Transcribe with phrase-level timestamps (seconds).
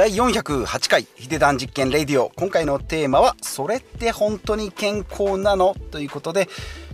[0.00, 6.48] 第408回ヒデダン実験レディオ今回のテーマは「それって本当に健康なの?」ということで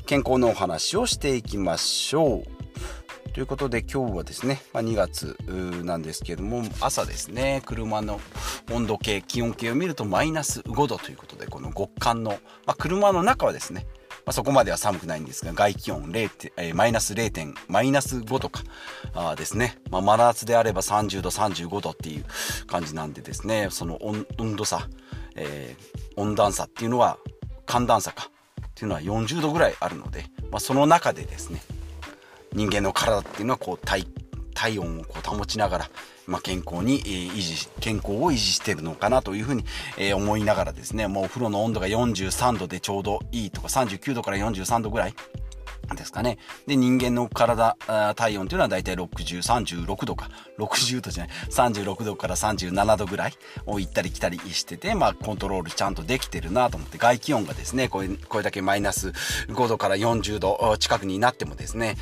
[0.06, 5.37] 健康のお話をしていきましょうということで今日はですね、まあ、2月
[5.85, 8.21] なんですけども朝ですね車の
[8.72, 12.32] 温度計気温計を見るとマイナス5度ということでこの極寒の、
[12.67, 13.86] まあ、車の中はですね
[14.27, 18.65] まあ、そこまでは寒くないんですが、外気温0えー、マイナス0点、マイナス5とか
[19.15, 19.79] あですね。
[19.88, 22.24] まあ、真夏であれば30度、35度っていう
[22.66, 24.88] 感じなんでですね、その温度差、
[25.36, 27.19] えー、温暖差っていうのは、
[27.66, 28.28] 寒暖差か
[28.66, 31.62] っていうのは40度ぐらいあるので、まあ、その中でですね、
[32.52, 34.05] 人間の体っていうのはこう体
[34.56, 35.91] 体温をこう保ちながら、
[36.27, 39.64] まあ、健康に、維持健康を維持してるのかなというふうに、
[39.98, 45.14] え、思いながらですねもうお風呂の温度が43度でちょうどいいとか39度から43度ぐらい
[45.95, 46.38] ですかね。
[46.66, 47.76] で、人間の体、
[48.16, 53.34] 体温というのはだいたい60、36度か、60度じゃない、36度から37度ぐらい
[53.66, 59.08] を行ったり来たりしてて、まあ、コントロールちゃんとできてるなと思って、外気温がですね、これ、これだけマイナス
[59.48, 61.96] 5度から40度近くになってもですね、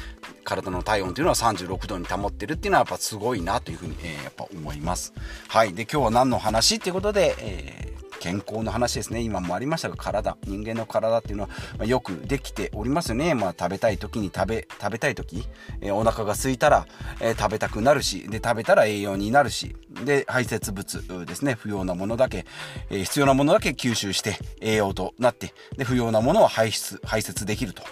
[0.44, 5.12] 体の体温というのは36度に保ってるっていうのはやっぱすごいなというふうに、えー、やっぱ思います。
[5.48, 5.74] はい。
[5.74, 7.93] で、今日は何の話っていうことで、えー
[8.24, 9.20] 健康の話ですね。
[9.20, 10.38] 今もありましたが体。
[10.46, 15.46] 人間の体っていうのはよくできておりますよね、まあ、食べたい時に食べ食べたい時、
[15.82, 16.86] えー、お腹が空いたら、
[17.20, 21.52] えー、食べたくなるしで食べたら栄養になるしで排泄物ですね。
[21.52, 22.46] 不要なものだけ、
[22.88, 27.82] えー、必要なものだけ吸収して栄養となってで不要なものは排出排泄できると。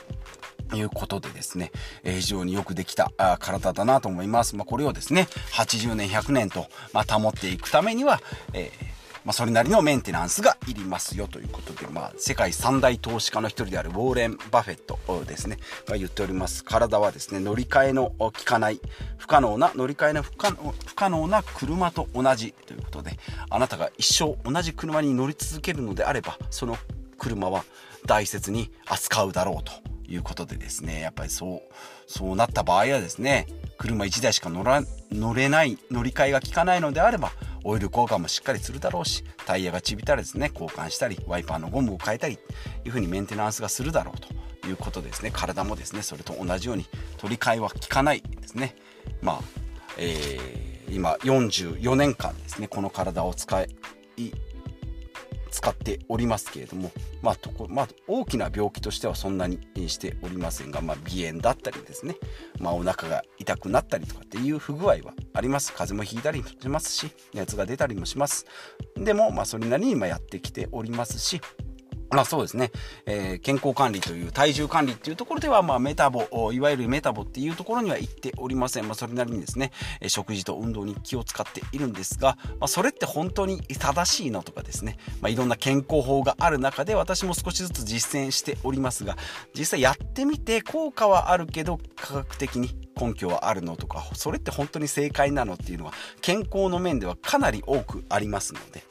[0.74, 1.70] いうことでですね、
[2.02, 4.56] えー、非常によくできたあ体だなと思います。
[4.56, 8.22] まあ、これをですね、80年、100年と、まあ、保っていくためには、
[8.55, 8.92] えー
[9.25, 16.64] まあ、それなりのメンテナンスがいりますよということで、まあ、世界三大投資家の一人であるウォーレン・バフェットですね、が言っております。
[16.64, 18.81] 体はですね、乗り換えの効かない、
[19.19, 20.33] 不可能な、乗り換えの不
[20.95, 23.19] 可能な車と同じということで、
[23.51, 26.77] あなたが一生同じ車に乗り続けるのであれば、その
[27.19, 27.64] 車は
[28.07, 29.73] 大切に扱うだろうと。
[30.13, 31.63] いうことでですね、やっぱりそう、
[32.07, 33.46] そうなった場合はですね、
[33.79, 37.33] 車1台しか乗ら乗れない、乗り換えが効かないのであれば、
[37.64, 42.39] オイル交換もしっかりするだろうしタイヤがちびたらですね交換したりワイパーのゴムを変えたり
[42.84, 44.20] いうふうにメンテナンスがするだろう
[44.62, 45.30] ということですね。
[45.33, 46.86] 体もですねそれと同じように
[47.18, 48.77] 取り替えは効かないですね。
[49.20, 49.40] まあ、
[49.98, 53.68] えー、今44年間ですねこの体を使い
[55.62, 56.90] 使っておりますけれども、
[57.23, 62.17] まあとこまあ、大きな病気としてはそんなにしておりませんが、まあ、鼻炎だったりですね、
[62.58, 65.72] まあ、お腹が痛くなったりとかっていう不具合はあります。
[65.72, 68.45] 風邪もひいたりもしますし熱が出たりもします。
[68.96, 71.40] でも、まあ、それなりに今やってきておりますし
[72.12, 72.70] まあそうですね、
[73.06, 78.86] えー、健康管理という体重管理っていうところでは、まあメタボ、いわゆるメタボっていうところには行っておりません。
[78.86, 79.73] まあそれなりにですね、
[80.08, 89.17] 食事と運動に気を使っているんですが、まあそれって本当に正しいのとかですね、まあいろんな健康法がある中で私も少しずつ実践しておりますが、
[89.55, 92.70] 実際やってみて効果はあるけど科学的に
[93.01, 98.84] 根拠はあるのとか、それって本当に正解なのっていうのは健康の面ではかなり多くありますので、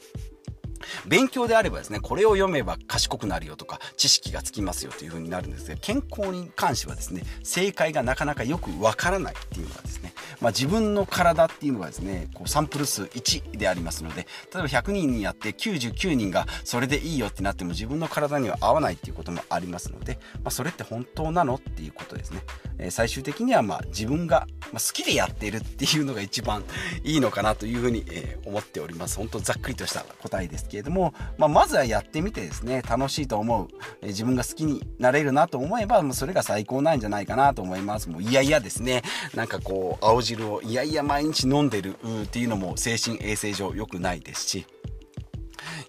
[1.06, 22.40] 勉強であればですね、これを読めば賢くなるよとか、知識がつきますよという風になるんですが、健康に関してはですね、正解がなかなかよくわからないっていうのがですね、まあ、自分の体っていうのがですね、こうサンプル数1でありますので、例えば100人にやって99人がそれでいいよってなっても自分の体には合わないっていうこともありますので、まあ、それって本当なのっていうことですね。
[22.82, 26.64] え、最終的にはま自分が好きでやっているっていうのが一番
[27.04, 29.16] いいのかなというふうに、え、思っております。
[29.16, 33.68] 本当ざっくりとした答えですけれども、まあ、まずはやってみてですね、楽しいと思う、
[34.02, 38.08] え、自分が好きになれるなと思えば、もうそれが最高なんじゃないかなと思います。
[38.08, 39.02] もういやいやですね、
[39.34, 44.66] なんかこう、青汁をいやいや毎日飲んでるっていうのも精神衛生上良くないですし、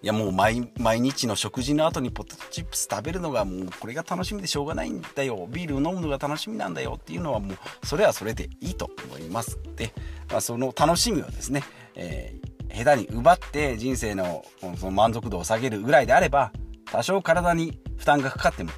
[0.03, 5.47] いやもう毎日の食事の後にポテトチップス食べるのがもうこれが楽しみでしょうがないんだよ。
[5.49, 9.57] ビールを飲むのが楽しみなんだよっていうのはもうそれはそれでいいと思います。
[9.77, 9.93] で、
[10.29, 11.63] まあ、その楽しみはですね、
[11.95, 14.43] えー、下手に奪って人生の
[14.77, 16.51] その満足度を下げるぐらいであれば
[16.91, 18.71] 多少体に負担がかかっても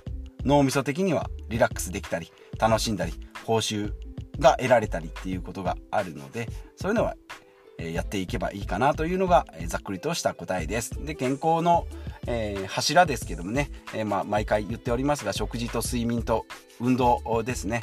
[0.43, 3.13] 脳みそ的にはリラックスできたり楽しんだり
[3.45, 3.91] 報酬
[4.37, 7.15] が得られたりっていうことがあるのでそういうのは
[7.77, 11.03] やっていけばいいかなというのがざっくりとした答えです。
[11.05, 11.87] で健康の、
[12.27, 16.45] えー、柱ですけどもね、えー、まあ、毎回言っておりますが食事と睡眠と
[16.79, 17.81] 運動ですね。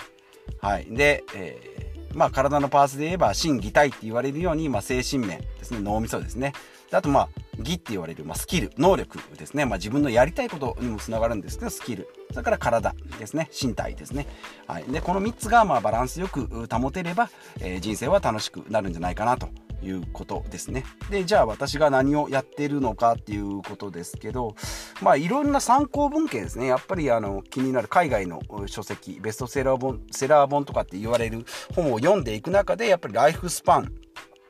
[0.61, 5.81] はい、で、えー、まあ、体のパーツで言えば心技体って言われるように、まあ、精神面ですね。
[5.81, 6.53] 脳みそですね。
[6.91, 7.29] であとまあ
[7.59, 12.09] 技って言われる、まあ、スキル能力ですね、まあ、自分のやりたいことにもつながるんですけどスキル。
[12.33, 13.49] それから体ですね。
[13.51, 14.27] 身体ですね、
[14.67, 17.31] はい、でこの3つがまあバランスよく保てれば、
[17.61, 19.49] えー、人生は楽しくなるんじゃないかなと。
[19.83, 20.85] いうことですね。
[21.11, 24.55] で、じゃあ私が何をやってるのかっていうことですけど、
[25.01, 26.67] まあいろんな参考文献ですね。
[26.67, 31.45] やっぱりあの気になる海外の書籍、ベストセラー本、セラー本とかって言われる
[31.75, 33.93] 本を読んでいく中で、やっぱりライフスパン、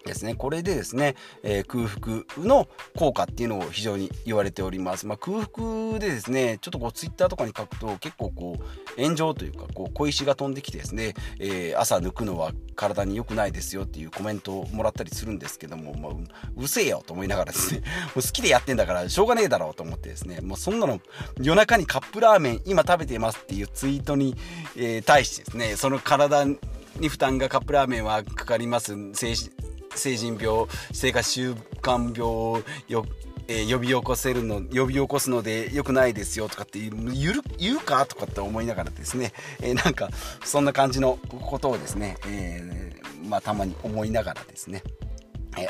[0.05, 0.35] ですね。
[0.35, 5.07] これでですね、えー、空腹の効果っていうのを非常に言われております。
[5.07, 16.13] まあ、空腹でですね、ちょっとこうツイッターとかに書くと結構こう炎上というかこう小石が飛んできてですね、えー、朝抜くのは体に良くないですよっていうコメントをもらったりするんですけども、まあ、
[16.57, 17.83] うせえよと思いながらですね、
[18.15, 21.01] もう好きでやってんだからしょうがねえだろうと思ってですね、もうそんなの
[21.41, 24.37] 夜中にカップラーメン今食べてますっていうツイートに、
[24.77, 33.07] えー、対してですね、その体に負担がカップラーメンはかかります精神成人病生活習慣病をよ
[33.49, 40.11] えー、呼び起こせるの呼び起こすのでよくないですよとかって言う言うかとかって思いながらですね、えー、なんか
[40.45, 44.83] そんな感じのことをですね、えー、まあ、たまに思いながらですね。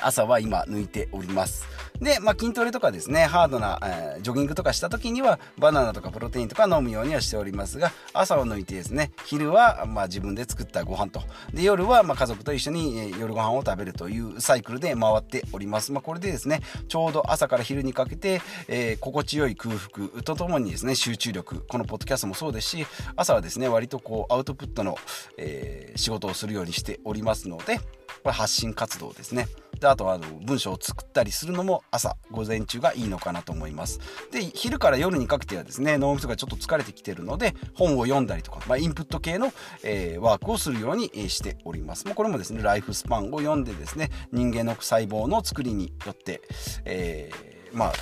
[0.03, 1.73] 朝は今抜いております。
[2.03, 11.23] で、まあ、筋トレとかですね、ハードな、えー、ジョギングとかした時には、バナナとかプロテインとか飲むようにはしておりますが、朝を抜いてですね、昼は、まあ、自分で作ったご飯と、
[11.55, 15.93] で、夜は、まあ、家族と一緒に、えー、夜ご飯を食べるというサイクルで回っております。
[15.93, 24.97] まあ、これでですね、ちょうど朝から昼にかけて、えー、心地よい空腹とともにですね、集中力、このポッドキャストもそうですし、朝はですね、割とこう、アウトプットの、
[25.37, 27.79] え仕事をするようにしておりますので、
[28.23, 29.49] これ発信活動ですね。
[29.83, 33.99] であとはあの文章を作ったりするのも朝午前中がいいのかなと思います
[34.31, 46.41] で昼から夜にかけてはですね脳みそがちょっと疲れてきてるので本を読んだりとか、まあ、インプット系の、えー、ワークをするようにしておりますもうこれもですねライフスパンを読んでですね人間の細胞の作りによって、
[46.85, 47.93] えー、まあ、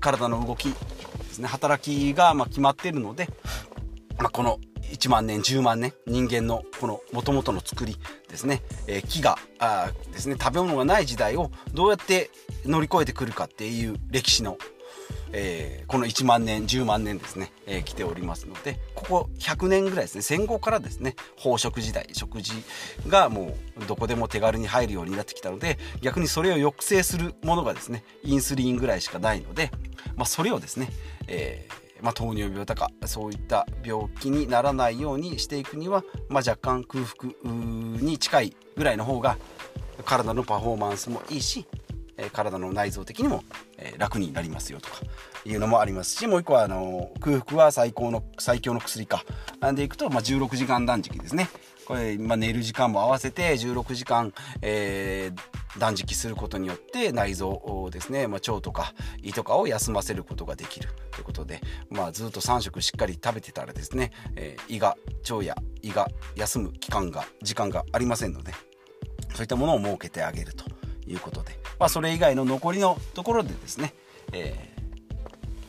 [0.00, 0.74] 体の動きで
[1.32, 3.28] すね働きがま決まっているので、
[4.18, 4.58] まあ、この
[4.92, 7.96] 1万年10万年人間のこの元々の作り
[8.28, 10.36] ですね、えー、木があですね。
[10.40, 12.30] 食べ物がない時代をどうやって
[12.64, 14.58] 乗り越えてくるかっていう歴史の、
[15.32, 20.22] えー、この1万年10万年ですね、えー、来ておりますのでここ100年ぐらいですね。
[20.22, 21.16] 戦後からですね。
[21.38, 22.52] 飽食時代食事
[23.08, 29.70] がもうどこでも手軽に入るようになってきたので逆にそれを抑制するものがですねインスリンぐらいしかないので、
[30.16, 30.88] まあ、それをですね、
[31.26, 39.38] えーまあ、糖尿病とかそういった病気にならないようにしていくには、まあ、若干空腹に近いぐらいの方が
[40.04, 41.66] 体のパフォーマンスもいいし
[42.32, 43.42] 体の内臓的にも
[43.96, 44.96] 楽になりますよとか
[45.46, 49.24] いうのもありますしもう一個はあの空腹は最高の最強の薬か。
[49.60, 51.48] なんでいくと、まあ、16時間断食ですね。
[51.86, 54.32] これ、まあ、寝る時間も合わせて16時間、
[54.62, 61.60] えー、断食することによって内臓をですね、まあ、腸とか胃とかを休ませることができるということで、
[61.90, 64.96] まあ、ずっと3食しっかり食べてたらですね、えー、胃が
[65.30, 68.52] 腸や胃が休む期間が時間がありませんので
[69.34, 70.64] そういったものを設けてあげると
[71.06, 73.94] いうことで、まあ、それ以外の残りのところでですね、
[74.32, 74.74] えー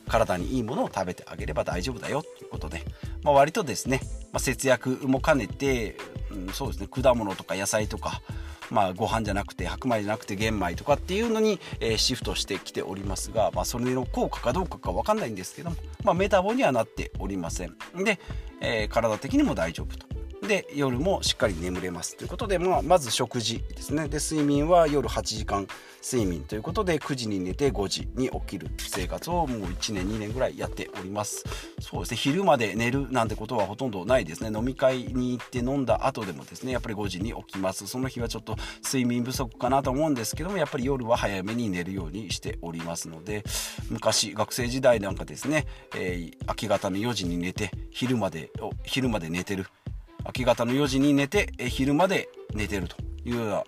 [0.08, 2.84] 体にいいものを食べてあげれば大丈夫だよということで、
[3.26, 4.02] まあ、割とですね、
[4.32, 5.98] まあ、節約も兼ねて、
[6.32, 8.22] うん、そうですね果物とか野菜とか、
[8.70, 17.76] まあ、ご飯じゃなくて白米じゃなくて玄米とかっていうのに、えー、シフトしてきておりますが、まあ、それの効果かどうかか分かんないんですけども、まあ、メタボにはなっておりません。
[18.04, 18.20] で、
[18.62, 20.15] えー、体的にも大丈夫と。
[20.46, 24.08] で夜もしっかり眠れますということで、まあ、まず食事ですね。
[24.08, 25.68] で睡眠は夜8時間
[26.04, 31.44] 睡眠ということで9時に寝て5時に起きる生活をもう1年2年ぐらいやっております。
[31.80, 32.18] そうですね。
[32.18, 34.56] 昼まで寝るなんてことはほとんどないですね。
[34.56, 37.88] 飲み会に行って飲んだ後でもですねやっぱり5時に起きます。
[37.88, 43.44] その日はちょっと睡眠不足かなと思うんですけどもやっぱり夜は早めに寝るようにしておりますので
[43.90, 45.66] 昔学生時代なんかですね、
[45.96, 48.52] えー、明け方の4時に寝て昼まで
[48.84, 49.66] 昼まで寝てる
[50.26, 53.64] 明け方の4時に寝て、え昼まで寝てるというような、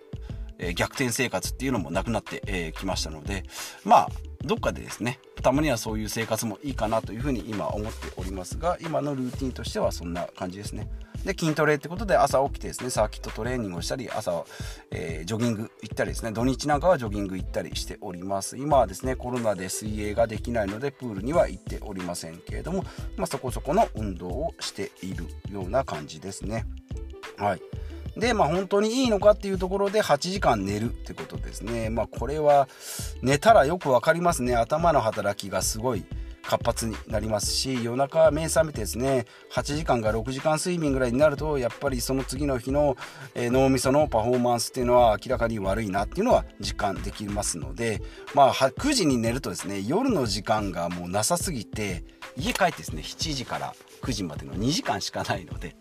[0.59, 3.43] え逆転生活っていうのもなくなってき、えー、ましたので
[3.83, 4.09] まあ
[4.43, 10.89] どっかでですねたまにはそういう生活もいいかなというふうに今思っておりますが今のルーティンとしてはそんな感じですね。
[11.25, 14.45] で筋トレってことで朝起きてですねサーキットトレーニングをしたり朝、
[14.91, 22.83] えー、ジョギング行ったりですね土日なんかはジョギング行ったりしております今はですねコロナで水泳ができないのでプールには行っておりませんけれども、
[23.17, 26.65] まあ、そこそこの運動をしているような感じですね
[27.37, 27.61] はい
[28.17, 31.89] で、まあ本当にいいのかっていうところで8時間寝るってことですね。
[31.89, 32.67] まあこれは
[33.21, 34.55] 寝たらよくわかりますね。
[34.55, 36.03] 頭の働きがすごい
[36.47, 42.95] 活発になりますし夜中目覚めてですね8時間が6時間睡眠ぐらいになるとやっぱりその次の日の、
[43.35, 48.01] えー、脳みそのパフォーマンスっていうのは明らかに悪いなっていうのは実感できますので
[48.33, 52.05] まあ9時に寝るとですね夜の時間がもうなさすぎて
[52.37, 55.75] 家帰ってですね7時から9時までの2時間しかないので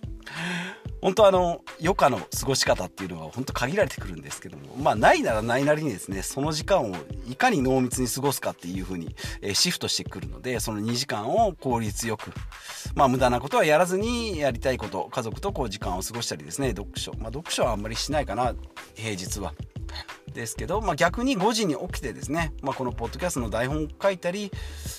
[1.01, 6.95] 本当あの余暇の過ごし方っていうのは本当限られてくるんですけどもまあないならないなりにですねその時間を
[7.29, 12.33] いかに濃密に過ごすかっていうふうに、え、シフトしてくるのでその2時間を効率よく
[12.95, 17.13] まあ無駄なことはやらずにやりたいこと家族とこう時間を過ごしたりですね読書。
[17.19, 18.55] まあ読書はあんまりしないかな
[18.95, 19.55] 平日は。
[20.37, 24.53] ですけど、まあ、逆に5時に起きてですね、まあ、このポッドキャストの台本書いたり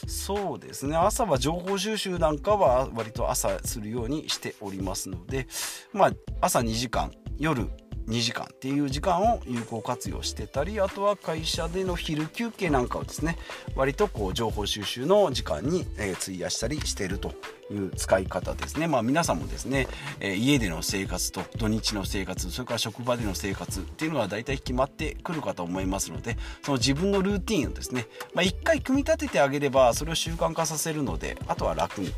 [0.08, 5.48] そうですね朝は情報収集なんかは割と朝するようにしておりますので、
[5.94, 7.70] まあ、朝2時間夜
[8.08, 13.38] 2時間っていう時間を有効活用してたりあとは会社での昼休憩なんかをですね
[13.76, 17.34] 割とこう情報収集の時間に、え費やしたりしていると
[17.70, 18.88] いう使い方ですね。
[18.88, 19.88] まあ皆さんもですね、
[20.20, 32.14] え家での生活と土日の生活それから職場での生活っていうのは大体決まってくるかと思いますのでその自分のルーティンをですね、まあ、1回組み立ててあげればそれを習慣化させるのであとは楽に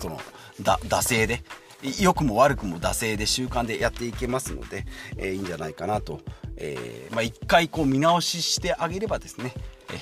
[0.00, 0.18] その
[0.60, 1.42] 惰性で
[2.00, 4.86] 良くも悪くも惰性で習慣でやっていけますので、
[5.16, 6.20] えー、いいんじゃないかなと、
[6.56, 9.52] えー、まあ、一回こう見直ししてあげればですね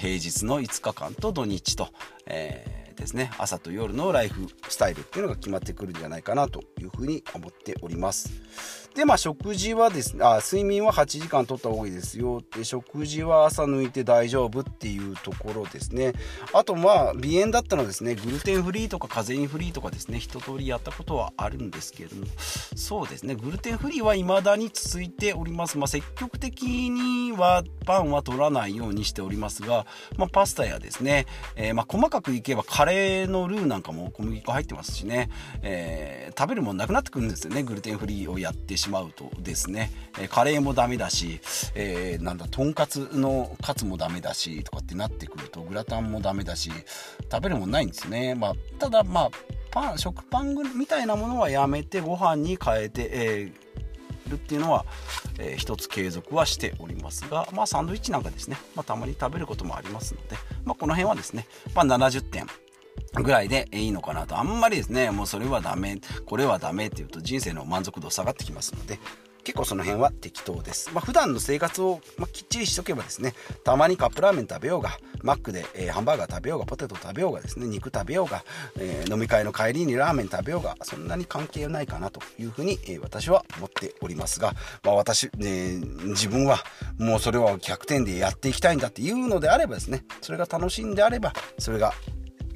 [0.01, 1.89] 平日の5日間と土日と、
[2.27, 8.82] えーですね朝と夜のライフスタイルっていうのが決まってくるんじゃないかなというふうに思っております。
[8.95, 16.13] でまあ食事はですねあ睡眠は8時間とった方がいいですよで食事は朝抜いて大丈夫っていうところですね。
[16.53, 22.27] あとまあ鼻炎だったのですねグルテンフリーとかカゼインフリーとかですね一通りやったことはあるんですけれども。
[22.75, 25.79] そうですねグルテンフリーは未だに続いております。
[25.79, 35.29] まあ積極的にはパンは取らないようにしておりますが、まあ、パスタやですね、えー、まあ細かくいけばカレーレーのルーなんかも小麦粉入ってますしね、
[35.63, 41.41] えー、食べるもんなくなってくるんですよねグルテンフリーをやってしまうとですね、え、カレーもダメだし、
[41.75, 46.71] えー、なんだとんかつのカツもダメだしとかってなってくるとグラタンもダメだし
[47.31, 49.31] 食べるもんないんですね、まあ、ただまあ
[49.71, 53.73] パン食パンみたいなものはやめてご飯に変えて、えー
[54.33, 54.85] るっていうのは、
[55.39, 62.47] えー、つ継続はしておりますが、まあ、サンドイッチなんかですね、まあ、たまに食べることもありますので、まあ、この辺はですね、まあ、70点
[63.15, 64.39] ぐらいでいいのかなと。
[64.39, 68.99] あんまりですね、もうそれはダメ、これはダメっていうと人生の満足度下がってきますので、
[69.45, 70.91] 結構その辺は適当です。
[70.93, 73.35] まあ、普段の生活を、まきっちりしとけばですね、
[73.65, 78.45] たまにカップラーメン食べようが、マックで、えー、ハンバーガー食べようが、ポテト食べようがですね、肉食べようが、
[78.79, 86.59] えー、飲み会の帰りにラーメン食べようが、そんなに関係ないかなというふうに、えー、私は思っておりますが、まあ、私、ね、自分は
[86.99, 91.93] もうそれは100点でやっていきたいんだっていうのであればですね、それが楽しいんであれば、それが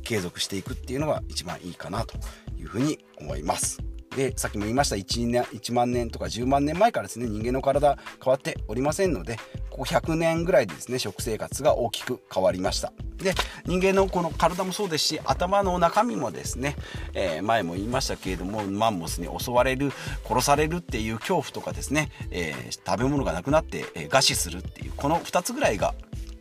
[0.07, 2.15] 継続していくっていうのが一番いいかなと
[2.59, 3.83] いうふうに思います。
[4.17, 9.37] でさっきも言いました 1, 年1万年とか10万年前からですね人間の体変わっておりませんので
[9.69, 13.35] ここ100年ぐらいでですね食生活が大きく変わりましたで
[13.67, 16.77] 人間のこの体もそうですし頭の中身もですね、
[17.13, 19.93] えー、前も言いましたけれどもマンモスに襲われる
[20.27, 25.95] 殺されるっていう恐怖とかですね、えー、食べ物がなくなって、餓死するっていうこの2つぐらいが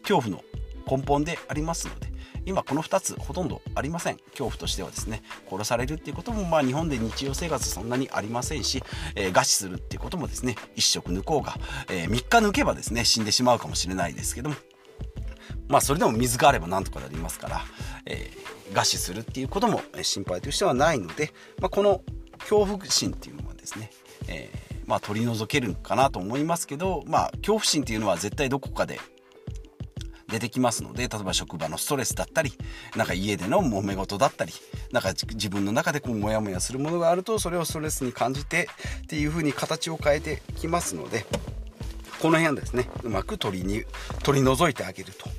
[0.04, 0.44] 恐怖の
[0.90, 2.15] 根本でありますので
[2.46, 4.18] 今この2つほとんどありません。
[4.18, 8.84] 恐怖としてはですね殺されるっていうこともまあ日本で日常生活そんなにありませんし、
[9.16, 11.56] えー、餓死するっていうこともですね1食抜こうが、
[11.90, 14.56] えー、3日抜けばですね死んでしまうかもしれないですけども
[15.68, 17.62] まあそれでも水があればなんとかなりますから、
[18.06, 22.02] えー、餓死するっていうことも心配としてはないので、まあ、この
[22.40, 23.90] 恐怖心っていうのはですね、
[24.28, 29.00] えー、まあ取り除けるかなと思いますけど、まあ恐怖心っていうのは絶対どこかで
[30.36, 32.52] 出てきますので例えば職場のストレスだったり
[32.98, 34.52] なんか家での揉め事だったり
[34.92, 38.68] なんか自分の中でこうモヤモヤするものがあるとそれをストレスに感じて
[39.04, 41.26] っていう風に形を変えてきますので
[42.22, 43.84] この辺ですねうまく取りに
[44.24, 45.30] 取り除いてあげると。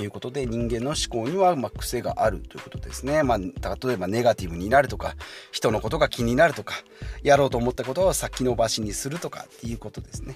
[0.00, 3.22] いうことで人間の思考にはま癖があるということですね。
[3.22, 5.16] まあ、例えばネガティブになるとか
[5.50, 6.76] 人のことが気になるとか
[7.22, 10.34] やろうと思ったことを先延ばしにするとかっていうことですね。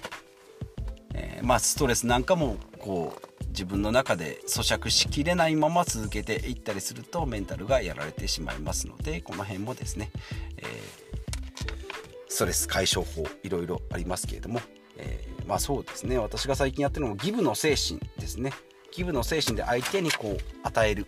[1.15, 3.26] えー、まあストレスなんかもこう
[3.57, 10.11] 自分の中で咀嚼しきれないまま続けていったりするとメンタルがやられてしまいますのでこの辺もですね、
[10.57, 10.63] え、
[12.29, 14.61] ストレス解消法いろいろありますけれども、
[14.97, 18.53] え、まあそうですね私が最近やってるのもギブの精神ですね。
[18.91, 21.07] ギブの精神で相手にこう与える、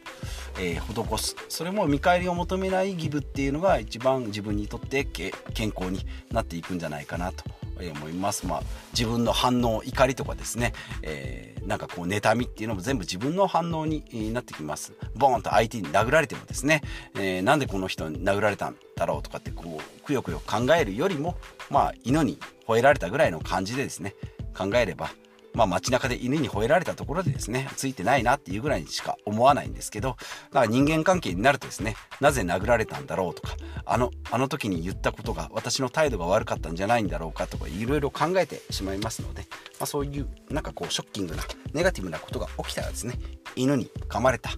[0.60, 1.36] えー、施す。
[1.50, 5.32] それも見返りを求めないギブっていうのが一番自分にとって健
[5.76, 6.00] 康に
[6.32, 7.44] なっていくんじゃないかなと
[7.88, 8.46] 思います。
[8.46, 14.94] まあ、自分の反応、怒りとかですね、えー、なんかこう、妬みっていうのも全部自分の反応になってきます。
[15.16, 16.82] ボーンと相手に殴られてもですね、
[17.16, 21.38] えー、なんでこの人に殴られたんだろうとかってこう、くよくよ考えるよりも、
[21.70, 24.16] まあ、犬に吠えられたぐらいの感じでですね、
[24.58, 25.12] 考えれば、
[25.54, 43.16] まあ街中で犬に吠えられたところでですね、ついてないなっていうぐらいにしか思わないんですけど、だから人間関係になるとですね、なぜ殴られたんだろうとか、あの、あの時に言ったことが私の態度が悪かったんじゃないんだろうかとか、いろいろ考えてしまいますので、まあそういうなんかこうショッキングな、ネガティブなことが起きたらですね、
[43.56, 44.52] 犬に噛まれた、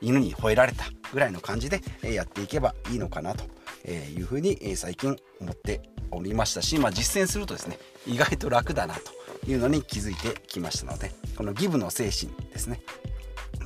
[0.00, 3.44] 犬に吠えられたぐらいの感じでやっていけばいいのかなと
[3.90, 9.00] いうふうに最近思っておりましたし、まあ、実践するとですね意外と楽だなと
[9.46, 12.80] いうのに気づいてきましたのでこのギブの精神ですね。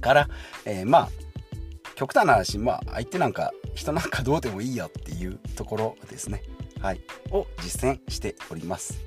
[0.01, 0.29] から、
[0.65, 1.09] えー、まあ
[1.95, 6.43] 極端な話まあ相手なんか人なんかどうでもいいよっていうところですね。
[6.81, 7.01] はい。
[7.31, 9.01] を実践しております。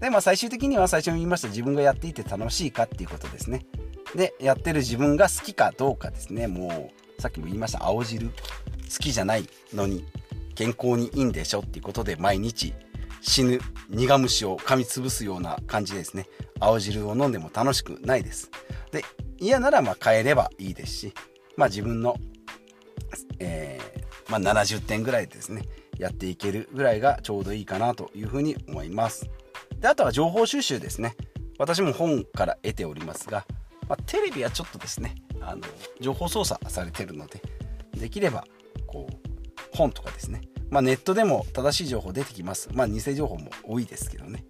[0.00, 3.66] でまあ最終的には最初に言いました自分がやっていて楽しいかっていうことですね。
[4.14, 6.46] でやってる自分が好きかどうかですね。
[6.46, 8.28] もうさっきも言いました青汁。
[8.28, 8.32] 好
[9.00, 10.06] きじゃないのに
[10.54, 12.72] 健康にいいんでしょっていうことで毎日
[13.20, 13.60] 死ぬ
[13.90, 16.26] 苦虫を噛みつぶすような感じですね。
[16.60, 18.50] 青汁を飲んでも楽しくないです。
[18.92, 19.04] で
[19.38, 21.14] 嫌ならまあ変えればいいですし
[21.56, 22.16] まあ自分の、
[23.38, 25.62] えー、まあ、70点ぐらいですね。
[25.98, 29.28] やっていけるぐらいがちょうどいいかなというふうに思います。
[29.78, 31.16] であとは情報収集ですね。
[31.58, 33.44] 私も本から得ておりますが
[33.88, 35.62] まあ、テレビはちょっとですねあの
[36.00, 37.42] 情報操作されてるので
[37.98, 38.44] できれば
[38.86, 42.68] こう本とかですね、まあ、ネットでも正しい情報出てきます。
[42.72, 44.44] まあ偽情報も多いですけどね、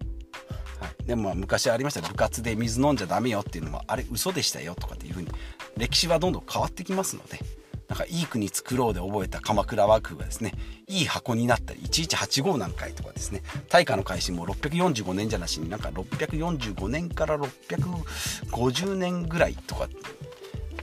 [0.81, 2.01] はい、でも昔ありました。
[2.01, 5.29] 部活で水飲んじゃダメよっていうのもあれ嘘でしたよとかっていうふうに
[5.77, 7.39] 歴史はどんどん変わってきますので
[7.89, 10.53] なんかいい国作ろうで覚えた鎌倉幕府がですね
[10.87, 19.89] いい箱になったり1185なんかいとかですね大化の改新も645年じゃなしになんか645年から650年ぐらいとか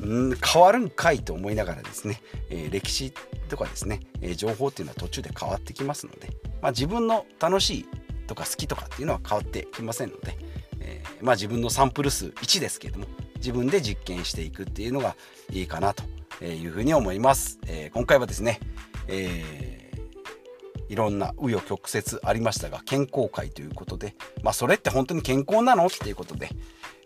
[0.03, 3.13] ん変わるんかいと思いながらですね、えー、歴史
[3.45, 6.29] とかですね、えー、情報っていうのは途中で変わってきますので、
[6.61, 7.85] まあ、自分の楽しい
[8.27, 10.37] とか好きとかっていうのは変わってきませんので、
[10.79, 13.05] えー、まあ、自分のサンプル数1ですけれども
[13.37, 15.15] 自分で実験していくっていうのが
[15.51, 16.03] いいかなと
[16.43, 17.59] いうふうに思います。
[17.67, 18.59] えー、今回はですね、
[19.07, 25.85] えー、いろんな紆余曲折ありましたが健康会ということで、まあ、それって本当に健康なの？
[25.85, 26.49] っていうことで、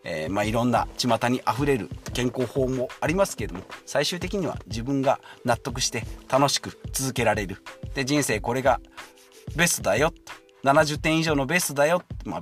[0.03, 7.57] えー、まあ、いろんな巷にあふれる健康法もありますけれども最終的には自分が納得して楽しく続けられる。
[7.93, 8.79] で人生これが
[9.55, 10.13] ベストだよ。
[10.63, 12.41] 70点以上のベストだよ、まあ、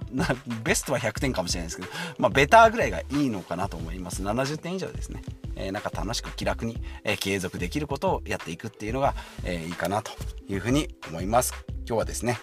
[0.64, 4.24] ベストは100点かもしれないですけど、まあ、ベターぐらいがいいのかなと思います。
[4.24, 5.22] 70点以上ですね。
[5.56, 10.12] えー、なんか楽しく気楽に、えー、継続できることをやっていくっていうのが、えー、いいかなと
[10.48, 11.54] いうふうに思います。
[11.88, 12.40] 今日はですね、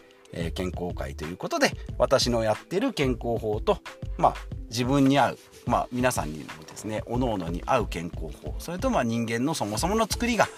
[0.55, 3.79] 健康会ということで私のやってる健康法と
[4.19, 4.35] まあ
[4.75, 10.49] 自分に合うまあ皆さんにもですね各々に合う健康法それとまあ人間のそもそもの作りが、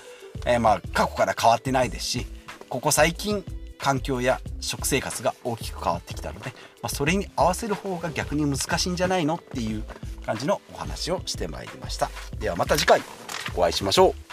[0.47, 2.27] えまあ過去から変わってないですし
[2.71, 3.45] ここ最近
[3.79, 6.47] 環境や食生活が大きく変わってきたので、
[6.83, 9.85] まあ、それに合わせる方が逆に難しいんじゃないのっていう
[10.25, 12.11] 感じのお話をしてまいりました。
[12.41, 13.03] ではまた次回
[13.55, 14.26] お会いしましょう。